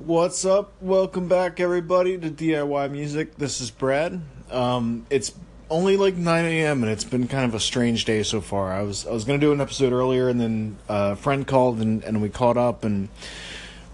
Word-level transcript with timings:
What's 0.00 0.46
up? 0.46 0.72
Welcome 0.80 1.28
back, 1.28 1.60
everybody, 1.60 2.16
to 2.16 2.30
DIY 2.30 2.90
Music. 2.90 3.36
This 3.36 3.60
is 3.60 3.70
Brad. 3.70 4.22
Um, 4.50 5.04
it's 5.10 5.34
only 5.68 5.98
like 5.98 6.14
9 6.14 6.44
a.m. 6.46 6.82
and 6.82 6.90
it's 6.90 7.04
been 7.04 7.28
kind 7.28 7.44
of 7.44 7.54
a 7.54 7.60
strange 7.60 8.06
day 8.06 8.22
so 8.22 8.40
far. 8.40 8.72
I 8.72 8.80
was 8.80 9.06
I 9.06 9.10
was 9.10 9.24
gonna 9.24 9.38
do 9.38 9.52
an 9.52 9.60
episode 9.60 9.92
earlier, 9.92 10.30
and 10.30 10.40
then 10.40 10.78
a 10.88 11.16
friend 11.16 11.46
called 11.46 11.80
and, 11.80 12.02
and 12.02 12.22
we 12.22 12.30
caught 12.30 12.56
up, 12.56 12.82
and 12.82 13.10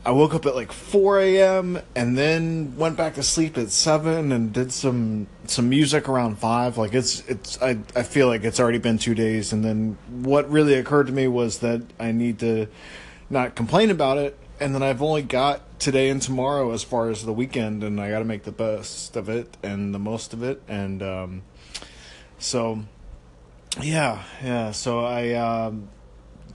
I 0.05 0.13
woke 0.13 0.33
up 0.33 0.47
at 0.47 0.55
like 0.55 0.71
4 0.71 1.19
a.m. 1.19 1.81
and 1.97 2.17
then 2.17 2.77
went 2.77 2.97
back 2.97 3.15
to 3.17 3.23
sleep 3.25 3.59
at 3.59 3.71
seven 3.71 4.31
and 4.31 4.53
did 4.53 4.71
some 4.71 5.27
some 5.47 5.69
music 5.69 6.09
around 6.09 6.39
five. 6.39 6.79
Like 6.79 6.95
it's 6.95 7.25
it's 7.27 7.61
I 7.61 7.79
I 7.97 8.05
feel 8.05 8.29
like 8.29 8.45
it's 8.45 8.61
already 8.61 8.79
been 8.79 8.99
two 8.99 9.17
days, 9.17 9.53
and 9.53 9.65
then 9.65 9.99
what 10.09 10.49
really 10.49 10.75
occurred 10.75 11.09
to 11.09 11.13
me 11.13 11.27
was 11.27 11.59
that 11.59 11.83
I 11.99 12.13
need 12.13 12.39
to 12.39 12.69
not 13.29 13.57
complain 13.57 13.91
about 13.91 14.19
it 14.19 14.39
and 14.61 14.75
then 14.75 14.83
I've 14.83 15.03
only 15.03 15.23
got 15.23 15.79
today 15.79 16.09
and 16.09 16.21
tomorrow 16.21 16.73
as 16.73 16.83
far 16.83 17.11
as 17.11 17.25
the 17.25 17.33
weekend, 17.33 17.85
and 17.85 18.01
I 18.01 18.11
got 18.11 18.21
to 18.21 18.25
make 18.25 18.45
the 18.45 18.53
best 18.53 19.17
of 19.17 19.29
it 19.29 19.57
and 19.63 19.95
the 19.95 19.99
most 19.99 20.33
of 20.33 20.43
it, 20.43 20.63
and 20.69 21.03
um, 21.03 21.43
so 22.39 22.81
yeah, 23.81 24.23
yeah. 24.43 24.71
So 24.71 25.05
I 25.05 25.35
um, 25.35 25.89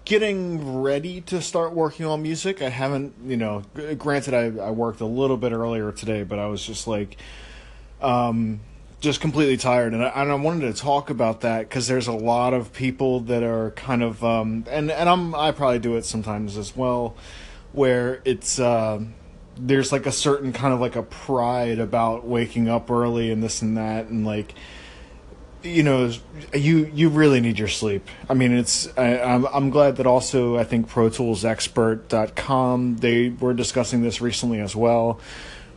getting 0.06 0.82
ready 0.82 1.22
to 1.22 1.42
start 1.42 1.74
working 1.74 2.06
on 2.06 2.22
music. 2.22 2.62
I 2.62 2.70
haven't, 2.70 3.14
you 3.26 3.38
know, 3.38 3.64
granted 3.98 4.34
I 4.34 4.66
I 4.66 4.72
worked 4.72 5.02
a 5.02 5.06
little 5.06 5.38
bit 5.38 5.52
earlier 5.52 5.92
today, 5.92 6.24
but 6.24 6.40
I 6.40 6.48
was 6.48 6.66
just 6.66 6.88
like. 6.88 7.18
Um, 8.02 8.62
just 9.00 9.20
completely 9.20 9.58
tired 9.58 9.94
and 9.94 10.04
I, 10.04 10.10
and 10.10 10.32
I 10.32 10.36
wanted 10.36 10.74
to 10.74 10.80
talk 10.80 11.10
about 11.10 11.42
that 11.42 11.62
because 11.62 11.88
there's 11.88 12.08
a 12.08 12.14
lot 12.14 12.54
of 12.54 12.72
people 12.72 13.22
that 13.22 13.42
are 13.42 13.72
kind 13.72 14.04
of 14.04 14.24
um, 14.24 14.64
and 14.70 14.92
and 14.92 15.10
I'm 15.10 15.34
I 15.34 15.52
probably 15.52 15.80
do 15.80 15.96
it 15.96 16.06
sometimes 16.06 16.56
as 16.56 16.76
well 16.76 17.16
where 17.74 18.22
it's 18.26 18.60
uh, 18.60 19.02
there's 19.58 19.92
like 19.92 20.06
a 20.06 20.12
certain 20.12 20.54
kind 20.54 20.74
of 20.74 20.80
like 20.80 20.96
a 20.96 21.04
pride 21.04 21.80
about 21.80 22.26
waking 22.26 22.70
up 22.70 22.90
early 22.90 23.32
and 23.32 23.44
this 23.44 23.62
and 23.62 23.78
that 23.78 24.08
and 24.08 24.26
like 24.26 24.54
you 25.64 25.84
know 25.84 26.12
you 26.54 26.90
you 26.94 27.10
really 27.10 27.40
need 27.40 27.60
your 27.60 27.68
sleep. 27.68 28.08
I 28.30 28.34
mean 28.34 28.52
it's 28.52 28.88
I, 28.98 29.20
I'm, 29.20 29.46
I'm 29.46 29.70
glad 29.70 29.98
that 29.98 30.08
also 30.08 30.58
i 30.58 30.64
think 30.64 30.88
pro 30.88 31.10
tools 31.10 31.46
expert.com 31.46 32.98
they 32.98 33.30
were 33.30 33.54
discussing 33.54 34.02
this 34.02 34.22
recently 34.22 34.60
as 34.60 34.76
well 34.76 35.20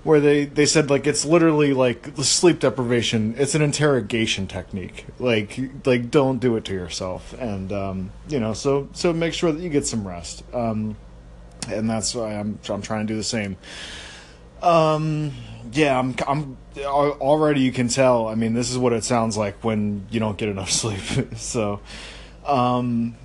where 0.04 0.20
they 0.20 0.44
they 0.44 0.66
said 0.66 0.90
like 0.90 1.06
it's 1.06 1.24
literally 1.24 1.72
like 1.72 2.14
the 2.14 2.24
sleep 2.24 2.60
deprivation. 2.60 3.34
It's 3.36 3.54
an 3.54 3.62
interrogation 3.62 4.46
technique. 4.46 5.06
Like 5.18 5.58
like 5.84 6.10
don't 6.10 6.38
do 6.38 6.56
it 6.56 6.64
to 6.66 6.74
yourself. 6.74 7.34
And 7.40 7.72
um 7.72 8.12
you 8.28 8.38
know 8.38 8.52
so 8.52 8.88
so 8.92 9.12
make 9.12 9.32
sure 9.34 9.50
that 9.50 9.60
you 9.60 9.70
get 9.70 9.86
some 9.86 10.06
rest. 10.06 10.44
Um 10.54 10.96
and 11.68 11.88
that's 11.88 12.14
why 12.14 12.34
I'm 12.34 12.58
I'm 12.68 12.82
trying 12.82 13.06
to 13.06 13.12
do 13.12 13.16
the 13.16 13.24
same. 13.24 13.56
Um, 14.62 15.32
yeah, 15.72 15.98
I'm 15.98 16.14
I'm 16.26 16.56
already 16.78 17.60
you 17.60 17.72
can 17.72 17.88
tell. 17.88 18.28
I 18.28 18.34
mean, 18.34 18.54
this 18.54 18.70
is 18.70 18.78
what 18.78 18.92
it 18.92 19.04
sounds 19.04 19.36
like 19.36 19.62
when 19.62 20.06
you 20.10 20.20
don't 20.20 20.38
get 20.38 20.48
enough 20.48 20.70
sleep. 20.82 21.36
so, 21.36 21.80
um, 22.46 23.16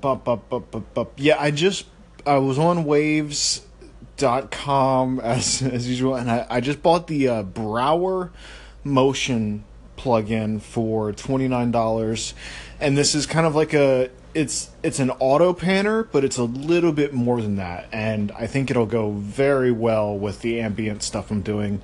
but, 0.00 0.16
but, 0.16 0.48
but, 0.48 0.70
but, 0.70 0.94
but, 0.94 1.12
yeah, 1.16 1.36
I 1.38 1.50
just 1.50 1.86
I 2.26 2.38
was 2.38 2.58
on 2.58 2.84
waves 2.84 3.62
dot 4.16 4.50
com 4.50 5.20
as 5.24 5.62
as 5.62 5.88
usual 5.88 6.14
and 6.14 6.30
I, 6.30 6.46
I 6.48 6.60
just 6.60 6.82
bought 6.82 7.06
the 7.06 7.28
uh, 7.28 7.42
Brauer 7.42 8.30
Motion 8.84 9.64
plugin 9.96 10.60
for 10.60 11.12
$29 11.12 12.34
and 12.80 12.96
this 12.98 13.14
is 13.14 13.26
kind 13.26 13.46
of 13.46 13.54
like 13.54 13.72
a 13.72 14.10
it's 14.34 14.70
it's 14.82 14.98
an 14.98 15.10
auto 15.10 15.52
panner, 15.54 16.06
but 16.10 16.24
it's 16.24 16.36
a 16.36 16.44
little 16.44 16.92
bit 16.92 17.14
more 17.14 17.40
than 17.40 17.56
that, 17.56 17.88
and 17.92 18.32
I 18.32 18.46
think 18.46 18.70
it'll 18.70 18.86
go 18.86 19.12
very 19.12 19.70
well 19.70 20.16
with 20.16 20.40
the 20.40 20.60
ambient 20.60 21.02
stuff 21.02 21.30
I'm 21.30 21.42
doing. 21.42 21.80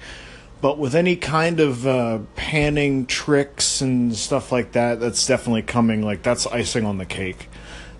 But 0.61 0.78
with 0.78 0.95
any 0.95 1.17
kind 1.17 1.59
of 1.59 1.87
uh, 1.87 2.19
panning 2.37 3.06
tricks 3.06 3.81
and 3.81 4.15
stuff 4.15 4.53
like 4.53 4.73
that, 4.73 5.00
that's 5.00 5.27
definitely 5.27 5.62
coming. 5.62 6.03
Like 6.03 6.22
that's 6.22 6.47
icing 6.47 6.84
on 6.84 6.99
the 6.99 7.06
cake. 7.06 7.49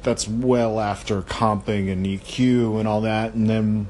That's 0.03 0.29
well 0.29 0.81
after 0.81 1.23
comping 1.23 1.91
and 1.91 2.05
EQ 2.05 2.79
and 2.79 2.89
all 2.89 3.03
that, 3.03 3.35
and 3.35 3.49
then 3.49 3.89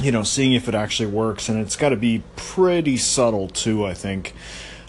you 0.00 0.12
know 0.12 0.22
seeing 0.22 0.52
if 0.52 0.68
it 0.68 0.74
actually 0.74 1.10
works. 1.10 1.48
And 1.48 1.58
it's 1.58 1.76
got 1.76 1.88
to 1.88 1.96
be 1.96 2.22
pretty 2.36 2.98
subtle 2.98 3.48
too. 3.48 3.86
I 3.86 3.94
think 3.94 4.34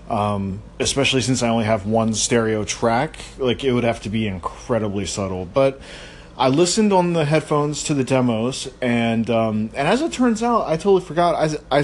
um, 0.10 0.62
especially 0.80 1.22
since 1.22 1.44
I 1.44 1.50
only 1.50 1.66
have 1.66 1.86
one 1.86 2.14
stereo 2.14 2.64
track, 2.64 3.18
like 3.38 3.64
it 3.64 3.72
would 3.72 3.84
have 3.84 4.02
to 4.02 4.10
be 4.10 4.28
incredibly 4.28 5.06
subtle. 5.06 5.46
But 5.46 5.80
I 6.38 6.48
listened 6.48 6.94
on 6.94 7.14
the 7.14 7.26
headphones 7.26 7.84
to 7.84 7.94
the 7.94 8.04
demos, 8.04 8.72
and 8.82 9.30
um, 9.30 9.70
and 9.76 9.88
as 9.88 10.02
it 10.02 10.14
turns 10.14 10.42
out, 10.42 10.68
I 10.68 10.78
totally 10.78 11.02
forgot. 11.02 11.36
I, 11.36 11.80
I 11.80 11.84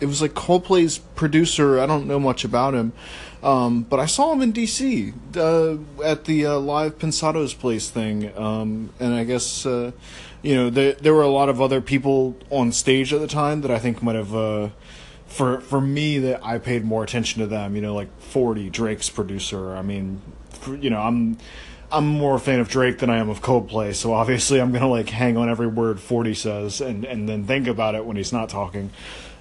it 0.00 0.06
was 0.06 0.22
like 0.22 0.32
Coldplay's 0.32 0.98
producer. 0.98 1.78
I 1.78 1.86
don't 1.86 2.06
know 2.06 2.18
much 2.18 2.42
about 2.44 2.74
him, 2.74 2.92
um, 3.42 3.82
but 3.82 4.00
I 4.00 4.06
saw 4.06 4.32
him 4.32 4.40
in 4.40 4.52
DC 4.52 5.12
uh, 5.36 6.02
at 6.02 6.24
the 6.24 6.46
uh, 6.46 6.58
live 6.58 6.98
Pensado's 6.98 7.54
Place 7.54 7.90
thing, 7.90 8.36
um, 8.36 8.90
and 8.98 9.14
I 9.14 9.24
guess 9.24 9.64
uh, 9.66 9.92
you 10.42 10.54
know 10.54 10.70
there 10.70 10.92
there 10.94 11.14
were 11.14 11.22
a 11.22 11.28
lot 11.28 11.48
of 11.48 11.60
other 11.60 11.80
people 11.80 12.36
on 12.50 12.72
stage 12.72 13.12
at 13.12 13.20
the 13.20 13.28
time 13.28 13.60
that 13.60 13.70
I 13.70 13.78
think 13.78 14.02
might 14.02 14.16
have 14.16 14.34
uh, 14.34 14.70
for 15.30 15.60
for 15.60 15.80
me 15.80 16.18
that 16.18 16.44
I 16.44 16.58
paid 16.58 16.84
more 16.84 17.02
attention 17.02 17.40
to 17.40 17.46
them. 17.46 17.74
You 17.74 17.82
know, 17.82 17.94
like 17.94 18.08
Forty 18.20 18.68
Drake's 18.68 19.08
producer. 19.08 19.74
I 19.74 19.82
mean, 19.82 20.20
for, 20.50 20.76
you 20.76 20.90
know, 20.90 21.00
I'm 21.00 21.38
I'm 21.90 22.06
more 22.06 22.36
a 22.36 22.40
fan 22.40 22.60
of 22.60 22.68
Drake 22.68 22.98
than 22.98 23.08
I 23.08 23.18
am 23.18 23.30
of 23.30 23.40
Coldplay. 23.40 23.94
So 23.94 24.12
obviously, 24.12 24.60
I'm 24.60 24.72
gonna 24.72 24.88
like 24.88 25.08
hang 25.08 25.36
on 25.36 25.48
every 25.48 25.68
word 25.68 26.00
Forty 26.00 26.34
says 26.34 26.80
and 26.80 27.04
and 27.04 27.28
then 27.28 27.44
think 27.44 27.66
about 27.66 27.94
it 27.94 28.04
when 28.04 28.16
he's 28.16 28.32
not 28.32 28.48
talking. 28.48 28.90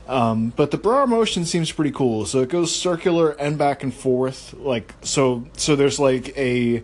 Um, 0.07 0.53
but 0.55 0.72
the 0.72 0.77
Brauer 0.77 1.05
motion 1.05 1.45
seems 1.45 1.72
pretty 1.72 1.91
cool. 1.91 2.25
So 2.25 2.41
it 2.41 2.50
goes 2.50 2.75
circular 2.75 3.31
and 3.31 3.57
back 3.57 3.83
and 3.83 3.94
forth. 3.94 4.53
Like 4.53 4.94
so 5.01 5.45
so 5.57 5.75
there's 5.75 6.00
like 6.00 6.38
a 6.38 6.83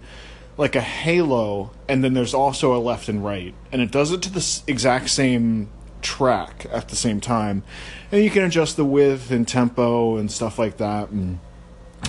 like 0.58 0.76
a 0.76 0.82
halo 0.82 1.72
and 1.88 2.04
then 2.04 2.14
there's 2.14 2.34
also 2.34 2.76
a 2.76 2.80
left 2.80 3.10
and 3.10 3.26
right 3.26 3.54
and 3.74 3.82
it 3.82 3.92
does 3.92 4.12
it 4.12 4.22
to 4.22 4.32
the 4.32 4.62
exact 4.68 5.10
same 5.10 5.70
track 6.06 6.68
at 6.72 6.90
the 6.90 6.96
same 6.96 7.20
time, 7.20 7.64
and 8.12 8.24
you 8.24 8.30
can 8.30 8.44
adjust 8.44 8.78
the 8.78 8.86
width 8.86 9.32
and 9.32 9.48
tempo 9.48 10.18
and 10.18 10.32
stuff 10.32 10.60
like 10.60 10.78
that. 10.78 11.10
And 11.10 11.40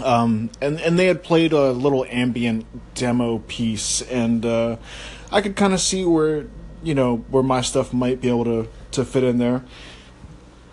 um, 0.04 0.50
and 0.60 0.78
and 0.80 0.98
they 0.98 1.06
had 1.06 1.22
played 1.22 1.52
a 1.52 1.72
little 1.72 2.04
ambient 2.10 2.66
demo 2.94 3.38
piece, 3.48 4.02
and 4.02 4.44
uh, 4.44 4.76
I 5.32 5.40
could 5.40 5.56
kind 5.56 5.72
of 5.72 5.80
see 5.80 6.04
where 6.04 6.46
you 6.82 6.94
know 6.94 7.16
where 7.30 7.42
my 7.42 7.62
stuff 7.62 7.92
might 7.92 8.20
be 8.20 8.28
able 8.28 8.44
to 8.44 8.68
to 8.92 9.04
fit 9.04 9.24
in 9.24 9.38
there. 9.38 9.64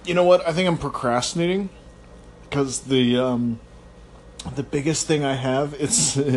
You 0.05 0.13
know 0.13 0.25
what? 0.25 0.45
I 0.45 0.51
think 0.51 0.67
I'm 0.67 0.77
procrastinating 0.77 1.69
because 2.43 2.81
the 2.81 3.17
um, 3.17 3.59
the 4.55 4.63
biggest 4.63 5.07
thing 5.07 5.23
I 5.23 5.35
have 5.35 5.73
it's. 5.79 6.19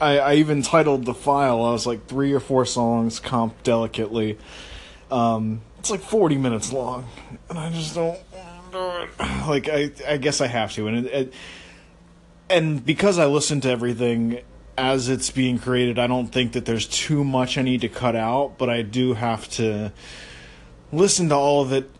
I, 0.00 0.18
I 0.18 0.34
even 0.34 0.62
titled 0.62 1.04
the 1.04 1.14
file. 1.14 1.64
I 1.64 1.70
was 1.70 1.86
like 1.86 2.08
three 2.08 2.32
or 2.32 2.40
four 2.40 2.66
songs 2.66 3.20
comp 3.20 3.62
delicately. 3.62 4.36
Um, 5.12 5.60
it's 5.82 5.90
like 5.90 6.00
40 6.00 6.38
minutes 6.38 6.72
long, 6.72 7.08
and 7.50 7.58
I 7.58 7.68
just 7.70 7.96
don't 7.96 8.16
do 8.70 8.78
it. 8.78 9.08
Like 9.48 9.68
I, 9.68 9.90
I 10.06 10.16
guess 10.18 10.40
I 10.40 10.46
have 10.46 10.72
to, 10.74 10.86
and 10.86 11.04
it, 11.04 11.12
it, 11.12 11.34
and 12.48 12.86
because 12.86 13.18
I 13.18 13.26
listen 13.26 13.60
to 13.62 13.68
everything 13.68 14.42
as 14.78 15.08
it's 15.08 15.30
being 15.30 15.58
created, 15.58 15.98
I 15.98 16.06
don't 16.06 16.28
think 16.28 16.52
that 16.52 16.66
there's 16.66 16.86
too 16.86 17.24
much 17.24 17.58
I 17.58 17.62
need 17.62 17.80
to 17.80 17.88
cut 17.88 18.14
out, 18.14 18.58
but 18.58 18.70
I 18.70 18.82
do 18.82 19.14
have 19.14 19.48
to 19.50 19.92
listen 20.92 21.30
to 21.30 21.34
all 21.34 21.62
of 21.62 21.72
it 21.72 21.90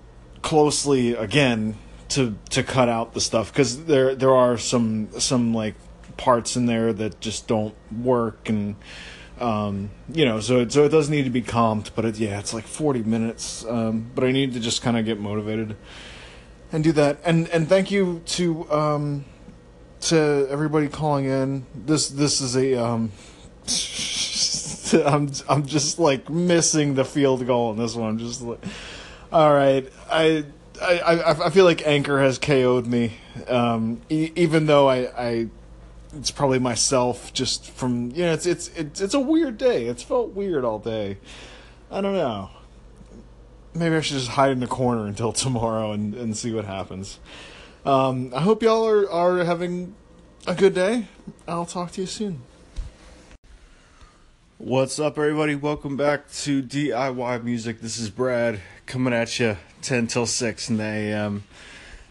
closely 0.42 1.14
again 1.14 1.74
to 2.10 2.36
to 2.50 2.62
cut 2.62 2.88
out 2.88 3.14
the 3.14 3.20
stuff 3.20 3.52
because 3.52 3.86
there 3.86 4.14
there 4.14 4.32
are 4.32 4.56
some 4.56 5.08
some 5.18 5.52
like 5.52 5.74
parts 6.16 6.54
in 6.54 6.66
there 6.66 6.92
that 6.92 7.18
just 7.18 7.48
don't 7.48 7.74
work 7.90 8.48
and 8.48 8.76
um, 9.40 9.90
you 10.12 10.24
know, 10.24 10.40
so 10.40 10.60
it, 10.60 10.72
so 10.72 10.84
it 10.84 10.90
does 10.90 11.08
need 11.10 11.24
to 11.24 11.30
be 11.30 11.42
comped, 11.42 11.90
but 11.94 12.04
it, 12.04 12.18
yeah, 12.18 12.38
it's 12.38 12.54
like 12.54 12.66
40 12.66 13.02
minutes. 13.02 13.64
Um, 13.64 14.10
but 14.14 14.24
I 14.24 14.32
need 14.32 14.52
to 14.54 14.60
just 14.60 14.82
kind 14.82 14.96
of 14.96 15.04
get 15.04 15.18
motivated 15.18 15.76
and 16.72 16.82
do 16.84 16.92
that. 16.92 17.18
And 17.24 17.48
and 17.48 17.68
thank 17.68 17.90
you 17.90 18.22
to 18.26 18.70
um, 18.72 19.24
to 20.02 20.46
everybody 20.50 20.88
calling 20.88 21.24
in. 21.26 21.66
This 21.74 22.08
this 22.08 22.40
is 22.40 22.56
a 22.56 22.74
um, 22.74 23.12
I'm 25.06 25.30
I'm 25.48 25.66
just 25.66 25.98
like 25.98 26.28
missing 26.28 26.94
the 26.94 27.04
field 27.04 27.46
goal 27.46 27.72
in 27.72 27.78
this 27.78 27.94
one. 27.94 28.10
I'm 28.10 28.18
just 28.18 28.42
like, 28.42 28.64
all 29.32 29.52
right, 29.52 29.90
I. 30.10 30.44
I, 30.80 31.44
I, 31.46 31.50
feel 31.50 31.64
like 31.64 31.86
Anchor 31.86 32.18
has 32.18 32.38
KO'd 32.40 32.88
me, 32.88 33.12
um, 33.46 34.00
e- 34.08 34.32
even 34.34 34.66
though 34.66 34.88
I, 34.88 34.96
I 35.16 35.48
it's 36.14 36.30
probably 36.30 36.58
myself 36.58 37.32
just 37.32 37.70
from 37.70 38.10
you 38.10 38.24
know 38.24 38.32
it's 38.32 38.46
it's 38.46 38.68
it's 38.76 39.00
it's 39.00 39.14
a 39.14 39.20
weird 39.20 39.58
day. 39.58 39.86
It's 39.86 40.02
felt 40.02 40.30
weird 40.30 40.64
all 40.64 40.78
day. 40.78 41.18
I 41.90 42.00
don't 42.00 42.14
know. 42.14 42.50
Maybe 43.74 43.96
I 43.96 44.00
should 44.00 44.18
just 44.18 44.28
hide 44.28 44.52
in 44.52 44.60
the 44.60 44.66
corner 44.66 45.06
until 45.06 45.32
tomorrow 45.32 45.92
and, 45.92 46.14
and 46.14 46.36
see 46.36 46.52
what 46.52 46.64
happens. 46.64 47.18
Um, 47.84 48.32
I 48.34 48.40
hope 48.40 48.62
y'all 48.62 48.86
are, 48.86 49.10
are 49.10 49.44
having 49.44 49.94
a 50.46 50.54
good 50.54 50.74
day. 50.74 51.08
I'll 51.48 51.66
talk 51.66 51.92
to 51.92 52.02
you 52.02 52.06
soon. 52.06 52.42
What's 54.58 55.00
up, 55.00 55.18
everybody? 55.18 55.56
Welcome 55.56 55.96
back 55.96 56.30
to 56.42 56.62
DIY 56.62 57.42
Music. 57.42 57.80
This 57.80 57.98
is 57.98 58.10
Brad 58.10 58.60
coming 58.86 59.12
at 59.12 59.40
you 59.40 59.56
10 59.82 60.06
till 60.06 60.26
6 60.26 60.70
in 60.70 60.76
the 60.76 60.84
AM. 60.84 61.42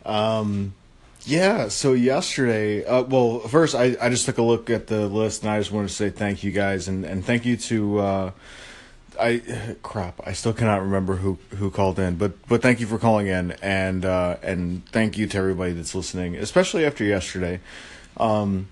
Um, 0.06 0.74
yeah, 1.26 1.68
so 1.68 1.94
yesterday, 1.94 2.84
uh, 2.86 3.04
well, 3.04 3.40
first 3.40 3.76
I, 3.76 3.96
I 4.02 4.10
just 4.10 4.26
took 4.26 4.38
a 4.38 4.42
look 4.42 4.70
at 4.70 4.88
the 4.88 5.08
list 5.08 5.44
and 5.44 5.52
I 5.52 5.60
just 5.60 5.72
wanted 5.72 5.90
to 5.90 5.94
say 5.94 6.10
thank 6.10 6.44
you 6.44 6.52
guys 6.52 6.88
and, 6.88 7.06
and 7.06 7.24
thank 7.24 7.46
you 7.46 7.58
to, 7.58 8.00
uh, 8.00 8.32
I, 9.20 9.76
crap, 9.84 10.20
I 10.26 10.34
still 10.34 10.54
cannot 10.54 10.82
remember 10.82 11.18
who, 11.18 11.38
who 11.58 11.70
called 11.70 12.00
in, 12.00 12.16
but, 12.16 12.48
but 12.48 12.62
thank 12.62 12.80
you 12.80 12.88
for 12.88 12.98
calling 12.98 13.28
in 13.28 13.52
and, 13.62 14.04
uh, 14.04 14.38
and 14.42 14.86
thank 14.90 15.18
you 15.18 15.28
to 15.28 15.38
everybody 15.38 15.74
that's 15.74 15.94
listening, 15.94 16.36
especially 16.36 16.86
after 16.86 17.04
yesterday. 17.04 17.60
Um, 18.18 18.68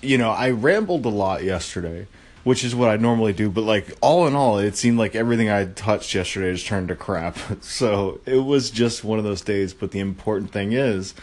you 0.00 0.18
know, 0.18 0.30
I 0.30 0.50
rambled 0.50 1.04
a 1.06 1.10
lot 1.10 1.44
yesterday 1.44 2.06
which 2.44 2.62
is 2.62 2.74
what 2.74 2.90
I 2.90 2.96
normally 2.96 3.32
do. 3.32 3.50
But 3.50 3.62
like 3.62 3.86
all 4.00 4.26
in 4.26 4.36
all, 4.36 4.58
it 4.58 4.76
seemed 4.76 4.98
like 4.98 5.14
everything 5.14 5.50
I 5.50 5.64
touched 5.64 6.14
yesterday 6.14 6.52
just 6.52 6.66
turned 6.66 6.88
to 6.88 6.94
crap. 6.94 7.38
So 7.62 8.20
it 8.26 8.44
was 8.44 8.70
just 8.70 9.02
one 9.02 9.18
of 9.18 9.24
those 9.24 9.40
days. 9.40 9.72
But 9.74 9.90
the 9.90 10.00
important 10.00 10.52
thing 10.52 10.72
is, 10.72 11.14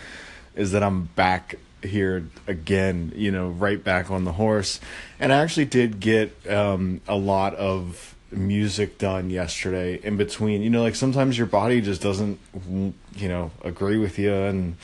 is 0.56 0.72
that 0.72 0.84
I'm 0.84 1.04
back 1.16 1.56
here 1.84 2.28
again. 2.48 3.12
You 3.16 3.32
know, 3.32 3.50
right 3.50 3.84
back 3.84 4.12
on 4.12 4.24
the 4.24 4.34
horse, 4.34 4.80
and 5.20 5.32
I 5.34 5.42
actually 5.42 5.66
did 5.66 6.00
get 6.00 6.36
um, 6.50 7.02
a 7.08 7.16
lot 7.16 7.56
of 7.56 8.16
music 8.32 8.98
done 8.98 9.30
yesterday 9.30 10.00
in 10.04 10.18
between. 10.18 10.62
You 10.62 10.70
know, 10.70 10.82
like 10.82 10.96
sometimes 10.96 11.38
your 11.38 11.48
body 11.48 11.82
just 11.82 12.02
doesn't, 12.02 12.40
you 13.16 13.28
know, 13.28 13.52
agree 13.64 13.98
with 13.98 14.20
you 14.20 14.34
and. 14.34 14.78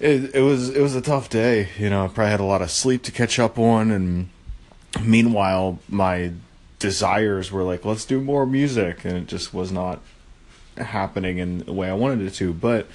It, 0.00 0.34
it 0.34 0.40
was 0.40 0.70
it 0.70 0.80
was 0.80 0.96
a 0.96 1.00
tough 1.00 1.30
day, 1.30 1.68
you 1.78 1.88
know. 1.88 2.04
I 2.04 2.08
probably 2.08 2.32
had 2.32 2.40
a 2.40 2.44
lot 2.44 2.62
of 2.62 2.70
sleep 2.72 3.04
to 3.04 3.12
catch 3.12 3.38
up 3.38 3.60
on, 3.60 3.92
and 3.92 4.28
meanwhile, 5.00 5.78
my 5.88 6.32
desires 6.80 7.50
were 7.50 7.62
like, 7.62 7.84
let's 7.84 8.04
do 8.04 8.20
more 8.20 8.44
music, 8.44 9.04
and 9.04 9.16
it 9.16 9.26
just 9.26 9.54
was 9.54 9.72
not 9.72 10.00
happening 10.76 11.38
in 11.38 11.58
the 11.60 11.72
way 11.72 11.88
I 11.88 11.94
wanted 11.94 12.26
it 12.26 12.34
to. 12.34 12.52
But 12.52 12.88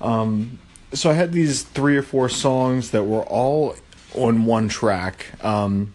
um, 0.00 0.58
so 0.92 1.10
I 1.10 1.14
had 1.14 1.32
these 1.32 1.62
three 1.62 1.96
or 1.96 2.02
four 2.02 2.28
songs 2.28 2.90
that 2.90 3.04
were 3.04 3.22
all 3.22 3.76
on 4.14 4.44
one 4.44 4.68
track. 4.68 5.26
Um, 5.44 5.94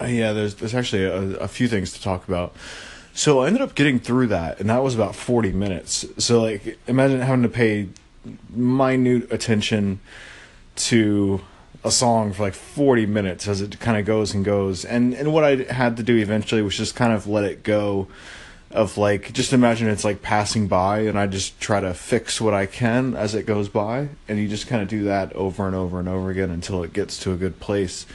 yeah, 0.00 0.32
there's 0.32 0.56
there's 0.56 0.74
actually 0.74 1.04
a, 1.04 1.38
a 1.38 1.48
few 1.48 1.68
things 1.68 1.92
to 1.94 2.02
talk 2.02 2.28
about. 2.28 2.54
So 3.14 3.40
I 3.40 3.46
ended 3.46 3.62
up 3.62 3.74
getting 3.74 3.98
through 3.98 4.26
that, 4.28 4.60
and 4.60 4.68
that 4.68 4.82
was 4.82 4.94
about 4.94 5.14
40 5.14 5.52
minutes. 5.52 6.04
So 6.18 6.42
like, 6.42 6.78
imagine 6.86 7.20
having 7.20 7.42
to 7.44 7.48
pay 7.48 7.88
minute 8.50 9.32
attention 9.32 10.00
to 10.76 11.40
a 11.82 11.90
song 11.90 12.32
for 12.32 12.42
like 12.42 12.54
40 12.54 13.06
minutes 13.06 13.48
as 13.48 13.60
it 13.62 13.78
kind 13.80 13.96
of 13.96 14.04
goes 14.04 14.34
and 14.34 14.44
goes. 14.44 14.84
And 14.84 15.14
and 15.14 15.32
what 15.32 15.44
I 15.44 15.72
had 15.72 15.96
to 15.96 16.02
do 16.02 16.16
eventually 16.16 16.60
was 16.62 16.76
just 16.76 16.94
kind 16.94 17.12
of 17.12 17.26
let 17.26 17.44
it 17.44 17.62
go 17.62 18.08
of 18.70 18.98
like 18.98 19.32
just 19.32 19.52
imagine 19.52 19.88
it's 19.88 20.04
like 20.04 20.22
passing 20.22 20.66
by 20.66 21.00
and 21.00 21.18
I 21.18 21.26
just 21.26 21.58
try 21.60 21.80
to 21.80 21.94
fix 21.94 22.40
what 22.40 22.52
I 22.52 22.66
can 22.66 23.14
as 23.14 23.34
it 23.34 23.46
goes 23.46 23.68
by 23.68 24.08
and 24.28 24.38
you 24.38 24.48
just 24.48 24.66
kind 24.66 24.82
of 24.82 24.88
do 24.88 25.04
that 25.04 25.32
over 25.34 25.66
and 25.66 25.76
over 25.76 26.00
and 26.00 26.08
over 26.08 26.30
again 26.30 26.50
until 26.50 26.82
it 26.82 26.92
gets 26.92 27.18
to 27.20 27.32
a 27.32 27.36
good 27.36 27.60
place. 27.60 28.06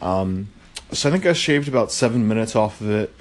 Um, 0.00 0.48
so 0.90 1.08
I 1.08 1.12
think 1.12 1.24
I 1.24 1.32
shaved 1.32 1.68
about 1.68 1.92
7 1.92 2.26
minutes 2.26 2.56
off 2.56 2.80
of 2.80 2.90
it 2.90 3.14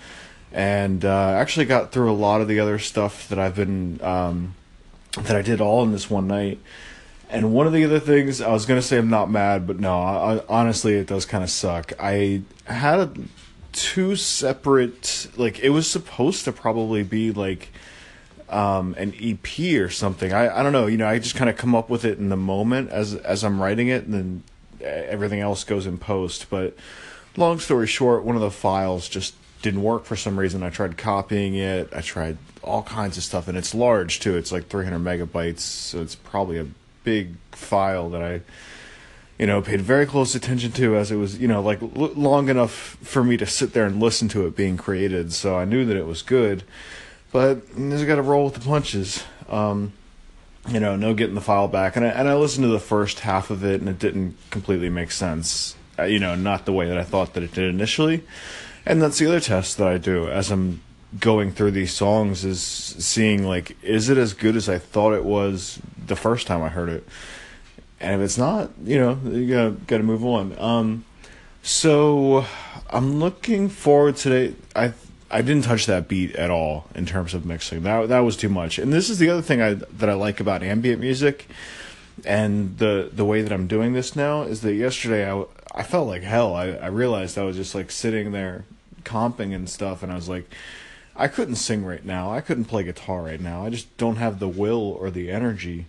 and 0.51 1.05
uh, 1.05 1.29
actually 1.29 1.65
got 1.65 1.91
through 1.91 2.11
a 2.11 2.13
lot 2.13 2.41
of 2.41 2.47
the 2.47 2.59
other 2.59 2.79
stuff 2.79 3.29
that 3.29 3.39
I've 3.39 3.55
been 3.55 4.01
um, 4.01 4.55
that 5.13 5.35
I 5.35 5.41
did 5.41 5.61
all 5.61 5.83
in 5.83 5.91
this 5.91 6.09
one 6.09 6.27
night. 6.27 6.59
And 7.29 7.53
one 7.53 7.67
of 7.67 7.73
the 7.73 7.85
other 7.85 7.99
things 7.99 8.41
I 8.41 8.51
was 8.51 8.65
gonna 8.65 8.81
say 8.81 8.97
I'm 8.97 9.09
not 9.09 9.31
mad, 9.31 9.65
but 9.65 9.79
no, 9.79 10.01
I, 10.01 10.41
honestly 10.49 10.95
it 10.95 11.07
does 11.07 11.25
kind 11.25 11.43
of 11.43 11.49
suck. 11.49 11.93
I 11.99 12.41
had 12.65 13.29
two 13.71 14.15
separate 14.15 15.27
like 15.38 15.59
it 15.59 15.69
was 15.69 15.89
supposed 15.89 16.45
to 16.45 16.51
probably 16.51 17.03
be 17.03 17.31
like 17.31 17.69
um, 18.50 18.95
an 18.97 19.13
EP 19.19 19.81
or 19.81 19.89
something. 19.89 20.33
I, 20.33 20.59
I 20.59 20.63
don't 20.63 20.73
know. 20.73 20.88
You 20.88 20.97
know, 20.97 21.07
I 21.07 21.19
just 21.19 21.35
kind 21.35 21.50
of 21.50 21.57
come 21.57 21.73
up 21.73 21.89
with 21.89 22.06
it 22.06 22.18
in 22.18 22.29
the 22.29 22.38
moment 22.38 22.89
as 22.91 23.15
as 23.15 23.44
I'm 23.44 23.62
writing 23.62 23.88
it, 23.88 24.06
and 24.06 24.13
then 24.13 24.44
everything 24.81 25.39
else 25.39 25.63
goes 25.63 25.85
in 25.85 25.97
post. 25.97 26.50
But 26.50 26.75
long 27.38 27.59
story 27.59 27.88
short, 27.88 28.23
one 28.23 28.35
of 28.35 28.41
the 28.41 28.51
files 28.51 29.07
just 29.07 29.35
didn't 29.62 29.83
work 29.83 30.06
for 30.06 30.15
some 30.15 30.38
reason. 30.38 30.63
I 30.63 30.69
tried 30.69 30.97
copying 30.97 31.56
it. 31.56 31.89
I 31.95 32.01
tried 32.01 32.38
all 32.63 32.83
kinds 32.83 33.17
of 33.17 33.24
stuff, 33.24 33.47
and 33.47 33.57
it's 33.57 33.74
large 33.74 34.19
too. 34.19 34.35
It's 34.35 34.51
like 34.51 34.67
300 34.67 35.00
megabytes, 35.00 35.59
so 35.59 36.01
it's 36.01 36.15
probably 36.15 36.57
a 36.57 36.67
big 37.03 37.35
file 37.51 38.09
that 38.09 38.21
I, 38.21 38.41
you 39.41 39.47
know, 39.47 39.59
paid 39.59 39.81
very 39.81 40.05
close 40.05 40.35
attention 40.35 40.71
to 40.71 40.95
as 40.95 41.11
it 41.11 41.15
was, 41.15 41.39
you 41.39 41.47
know, 41.47 41.63
like 41.63 41.81
l- 41.81 42.13
long 42.13 42.47
enough 42.47 42.71
for 43.01 43.23
me 43.23 43.38
to 43.38 43.45
sit 43.47 43.73
there 43.73 43.88
and 43.88 43.99
listen 43.99 44.27
to 44.27 44.45
it 44.45 44.55
being 44.55 44.77
created. 44.77 45.33
So 45.33 45.57
I 45.57 45.65
knew 45.65 45.83
that 45.83 45.97
it 45.97 46.05
was 46.05 46.21
good, 46.21 46.61
but 47.31 47.63
you 47.75 47.89
just 47.89 48.05
got 48.05 48.17
to 48.17 48.21
roll 48.21 48.45
with 48.45 48.53
the 48.53 48.59
punches. 48.59 49.23
Um, 49.49 49.93
you 50.69 50.79
know, 50.79 50.95
no 50.95 51.15
getting 51.15 51.33
the 51.33 51.41
file 51.41 51.67
back, 51.67 51.95
and 51.95 52.05
I 52.05 52.09
and 52.09 52.29
I 52.29 52.35
listened 52.35 52.65
to 52.65 52.67
the 52.67 52.79
first 52.79 53.21
half 53.21 53.49
of 53.49 53.65
it, 53.65 53.81
and 53.81 53.89
it 53.89 53.97
didn't 53.97 54.38
completely 54.51 54.89
make 54.89 55.09
sense. 55.09 55.75
Uh, 55.97 56.03
you 56.03 56.19
know, 56.19 56.35
not 56.35 56.65
the 56.65 56.73
way 56.73 56.88
that 56.88 56.99
I 56.99 57.03
thought 57.03 57.33
that 57.33 57.41
it 57.41 57.51
did 57.51 57.67
initially. 57.67 58.23
And 58.85 59.01
that's 59.01 59.17
the 59.17 59.25
other 59.25 59.39
test 59.39 59.79
that 59.79 59.88
I 59.88 59.97
do 59.97 60.27
as 60.27 60.51
I'm 60.51 60.83
going 61.19 61.51
through 61.51 61.71
these 61.71 61.93
songs 61.93 62.45
is 62.45 62.61
seeing 62.61 63.43
like 63.43 63.75
is 63.81 64.07
it 64.07 64.19
as 64.19 64.33
good 64.33 64.55
as 64.55 64.69
I 64.69 64.77
thought 64.77 65.13
it 65.13 65.25
was 65.25 65.79
the 66.05 66.15
first 66.15 66.45
time 66.45 66.61
I 66.61 66.69
heard 66.69 66.89
it 66.89 67.07
and 68.01 68.19
if 68.19 68.25
it's 68.25 68.38
not 68.38 68.71
you 68.83 69.00
know 69.00 69.18
you 69.24 69.48
gotta 69.48 69.71
gotta 69.88 70.03
move 70.03 70.25
on. 70.25 70.57
Um 70.59 71.06
so 71.63 72.45
I'm 72.89 73.19
looking 73.19 73.69
forward 73.69 74.18
today. 74.18 74.56
I 74.75 74.94
I 75.30 75.42
didn't 75.42 75.63
touch 75.63 75.86
that 75.86 76.09
beat 76.09 76.36
at 76.36 76.50
all 76.50 76.88
in 76.94 77.06
terms 77.06 77.33
of 77.33 77.45
mixing. 77.45 77.83
That 77.83 78.09
that 78.09 78.19
was 78.19 78.36
too 78.36 78.50
much. 78.50 78.80
And 78.80 78.92
this 78.92 79.09
is 79.09 79.19
the 79.19 79.30
other 79.30 79.42
thing 79.42 79.62
I 79.62 79.75
that 79.75 80.09
I 80.09 80.13
like 80.13 80.39
about 80.39 80.63
ambient 80.63 81.00
music 81.00 81.48
and 82.25 82.77
the 82.77 83.09
the 83.12 83.25
way 83.25 83.42
that 83.42 83.53
I'm 83.53 83.68
doing 83.68 83.94
this 83.94 84.15
now 84.15 84.44
is 84.44 84.62
that 84.62 84.74
yesterday 84.74 85.31
I 85.31 85.45
I 85.74 85.83
felt 85.83 86.07
like 86.07 86.24
hell. 86.24 86.56
I 86.56 86.71
I 86.71 86.88
realized 86.88 87.38
I 87.38 87.44
was 87.44 87.56
just 87.56 87.75
like 87.75 87.92
sitting 87.92 88.31
there 88.31 88.65
comping 89.03 89.56
and 89.56 89.69
stuff 89.69 90.03
and 90.03 90.12
I 90.12 90.15
was 90.15 90.27
like 90.27 90.50
I 91.15 91.27
couldn't 91.27 91.56
sing 91.56 91.86
right 91.86 92.03
now. 92.03 92.31
I 92.31 92.42
couldn't 92.42 92.65
play 92.65 92.83
guitar 92.83 93.21
right 93.21 93.39
now. 93.39 93.65
I 93.65 93.69
just 93.69 93.95
don't 93.98 94.15
have 94.15 94.39
the 94.39 94.48
will 94.48 94.98
or 95.00 95.12
the 95.12 95.30
energy 95.30 95.86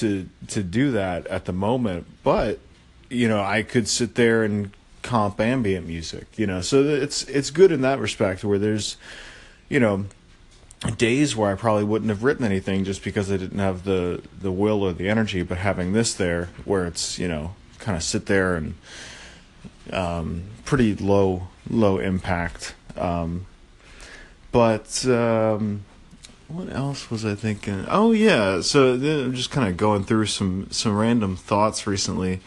to 0.00 0.28
to 0.48 0.62
do 0.62 0.92
that 0.92 1.26
at 1.26 1.44
the 1.44 1.52
moment. 1.52 2.06
But 2.22 2.58
you 3.10 3.28
know, 3.28 3.42
I 3.42 3.62
could 3.62 3.88
sit 3.88 4.14
there 4.14 4.44
and 4.44 4.70
comp 5.02 5.40
ambient 5.40 5.86
music. 5.86 6.26
You 6.36 6.46
know, 6.46 6.60
so 6.60 6.82
it's 6.82 7.24
it's 7.24 7.50
good 7.50 7.72
in 7.72 7.82
that 7.82 7.98
respect 7.98 8.44
where 8.44 8.58
there's, 8.58 8.96
you 9.68 9.78
know, 9.78 10.06
days 10.96 11.36
where 11.36 11.52
I 11.52 11.54
probably 11.54 11.84
wouldn't 11.84 12.08
have 12.08 12.24
written 12.24 12.44
anything 12.44 12.84
just 12.84 13.04
because 13.04 13.30
I 13.30 13.36
didn't 13.36 13.58
have 13.60 13.84
the 13.84 14.22
the 14.40 14.52
will 14.52 14.82
or 14.82 14.92
the 14.92 15.08
energy. 15.08 15.42
But 15.42 15.58
having 15.58 15.92
this 15.92 16.14
there, 16.14 16.48
where 16.64 16.86
it's 16.86 17.18
you 17.18 17.28
know 17.28 17.54
kind 17.78 17.96
of 17.96 18.02
sit 18.02 18.26
there 18.26 18.56
and 18.56 18.74
um, 19.92 20.44
pretty 20.64 20.94
low 20.94 21.48
low 21.68 21.98
impact. 21.98 22.74
Um, 22.96 23.46
but 24.52 25.04
um, 25.06 25.84
what 26.48 26.72
else 26.72 27.10
was 27.10 27.24
I 27.24 27.34
thinking? 27.34 27.86
Oh 27.88 28.12
yeah, 28.12 28.60
so 28.60 28.94
I'm 28.94 29.34
just 29.34 29.50
kind 29.50 29.68
of 29.68 29.76
going 29.76 30.04
through 30.04 30.26
some 30.26 30.68
some 30.70 30.96
random 30.96 31.36
thoughts 31.36 31.86
recently. 31.86 32.40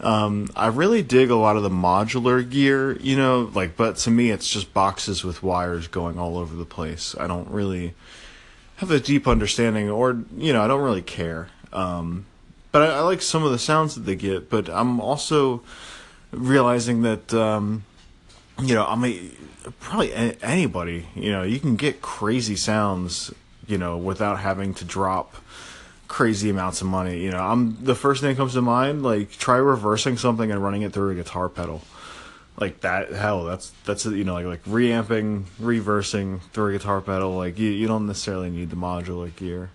Um, 0.00 0.48
I 0.56 0.66
really 0.66 1.02
dig 1.02 1.30
a 1.30 1.36
lot 1.36 1.56
of 1.56 1.62
the 1.62 1.70
modular 1.70 2.48
gear, 2.48 2.98
you 2.98 3.16
know, 3.16 3.50
like, 3.54 3.76
but 3.76 3.96
to 3.98 4.10
me, 4.10 4.30
it's 4.30 4.48
just 4.48 4.74
boxes 4.74 5.22
with 5.22 5.44
wires 5.44 5.86
going 5.86 6.18
all 6.18 6.38
over 6.38 6.56
the 6.56 6.64
place. 6.64 7.14
I 7.20 7.28
don't 7.28 7.48
really 7.48 7.94
have 8.76 8.90
a 8.90 8.98
deep 8.98 9.28
understanding, 9.28 9.88
or, 9.88 10.18
you 10.36 10.52
know, 10.52 10.62
I 10.62 10.66
don't 10.66 10.82
really 10.82 11.02
care. 11.02 11.50
Um, 11.72 12.26
but 12.72 12.82
I, 12.82 12.96
I, 12.96 13.00
like 13.02 13.22
some 13.22 13.44
of 13.44 13.52
the 13.52 13.60
sounds 13.60 13.94
that 13.94 14.00
they 14.00 14.16
get, 14.16 14.50
but 14.50 14.68
I'm 14.68 15.00
also 15.00 15.62
realizing 16.32 17.02
that, 17.02 17.32
um, 17.32 17.84
you 18.62 18.74
know, 18.74 18.86
I'm 18.86 19.04
a, 19.04 19.20
probably 19.80 20.12
anybody, 20.42 21.06
you 21.14 21.32
know, 21.32 21.42
you 21.42 21.60
can 21.60 21.76
get 21.76 22.02
crazy 22.02 22.56
sounds, 22.56 23.32
you 23.66 23.78
know, 23.78 23.96
without 23.96 24.40
having 24.40 24.74
to 24.74 24.84
drop 24.84 25.34
crazy 26.08 26.50
amounts 26.50 26.80
of 26.82 26.86
money. 26.86 27.20
You 27.20 27.30
know, 27.30 27.38
I'm 27.38 27.82
the 27.82 27.94
first 27.94 28.20
thing 28.20 28.30
that 28.30 28.36
comes 28.36 28.52
to 28.52 28.62
mind, 28.62 29.02
like 29.02 29.32
try 29.32 29.56
reversing 29.56 30.18
something 30.18 30.50
and 30.50 30.62
running 30.62 30.82
it 30.82 30.92
through 30.92 31.10
a 31.10 31.14
guitar 31.14 31.48
pedal. 31.48 31.82
Like 32.60 32.82
that 32.82 33.10
hell, 33.12 33.44
that's 33.44 33.70
that's 33.84 34.04
you 34.04 34.24
know, 34.24 34.34
like 34.34 34.44
like 34.44 34.60
reamping, 34.66 35.46
reversing 35.58 36.40
through 36.52 36.74
a 36.74 36.78
guitar 36.78 37.00
pedal, 37.00 37.36
like 37.36 37.58
you 37.58 37.70
you 37.70 37.86
don't 37.86 38.06
necessarily 38.06 38.50
need 38.50 38.70
the 38.70 38.76
modular 38.76 39.34
gear. 39.34 39.70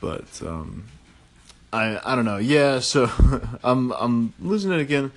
But 0.00 0.40
um 0.42 0.84
I 1.72 2.00
I 2.04 2.14
don't 2.14 2.24
know. 2.24 2.38
Yeah, 2.38 2.78
so 2.78 3.10
I'm 3.64 3.90
I'm 3.92 4.32
losing 4.38 4.70
it 4.70 4.80
again. 4.80 5.10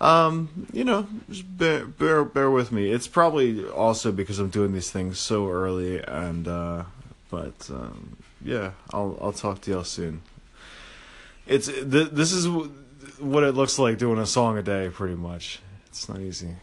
Um, 0.00 0.68
you 0.72 0.84
know, 0.84 1.08
just 1.28 1.56
bear, 1.58 1.84
bear 1.84 2.24
bear 2.24 2.50
with 2.50 2.70
me. 2.70 2.90
It's 2.92 3.08
probably 3.08 3.66
also 3.68 4.12
because 4.12 4.38
I'm 4.38 4.48
doing 4.48 4.72
these 4.72 4.90
things 4.90 5.18
so 5.18 5.48
early, 5.50 6.00
and 6.02 6.46
uh, 6.46 6.84
but 7.30 7.68
um, 7.70 8.16
yeah, 8.44 8.72
I'll 8.92 9.18
I'll 9.20 9.32
talk 9.32 9.60
to 9.62 9.70
y'all 9.72 9.84
soon. 9.84 10.22
It's 11.46 11.66
th- 11.66 12.10
this 12.10 12.32
is 12.32 12.46
what 13.18 13.42
it 13.42 13.52
looks 13.52 13.78
like 13.78 13.98
doing 13.98 14.18
a 14.18 14.26
song 14.26 14.56
a 14.56 14.62
day, 14.62 14.88
pretty 14.88 15.16
much. 15.16 15.60
It's 15.88 16.08
not 16.08 16.20
easy. 16.20 16.56